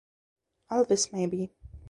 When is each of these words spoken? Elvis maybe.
Elvis 0.71 1.13
maybe. 1.13 1.53